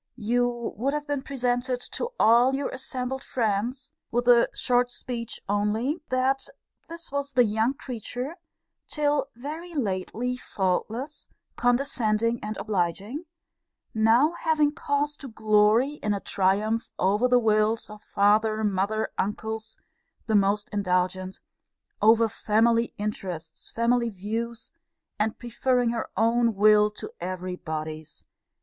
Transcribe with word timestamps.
You 0.17 0.73
would 0.77 0.95
have 0.95 1.05
been 1.05 1.21
presented 1.21 1.79
to 1.91 2.09
all 2.19 2.55
your 2.55 2.69
assembled 2.69 3.23
friends, 3.23 3.93
with 4.09 4.27
a 4.27 4.49
short 4.51 4.89
speech 4.89 5.39
only, 5.47 6.01
'That 6.09 6.47
this 6.89 7.11
was 7.11 7.33
the 7.33 7.43
young 7.43 7.75
creature, 7.75 8.37
till 8.87 9.27
very 9.35 9.75
lately 9.75 10.37
faultless, 10.37 11.27
condescending, 11.55 12.39
and 12.43 12.57
obliging; 12.57 13.25
now 13.93 14.31
having 14.39 14.71
cause 14.71 15.15
to 15.17 15.27
glory 15.27 15.99
in 16.01 16.15
a 16.15 16.19
triumph 16.19 16.89
over 16.97 17.27
the 17.27 17.37
wills 17.37 17.87
of 17.87 18.01
father, 18.01 18.63
mother, 18.63 19.11
uncles, 19.19 19.77
the 20.25 20.33
most 20.33 20.67
indulgent; 20.73 21.39
over 22.01 22.27
family 22.27 22.91
interests, 22.97 23.69
family 23.69 24.09
views; 24.09 24.71
and 25.19 25.37
preferring 25.37 25.91
her 25.91 26.09
own 26.17 26.55
will 26.55 26.89
to 26.89 27.11
every 27.19 27.55
body's! 27.55 28.25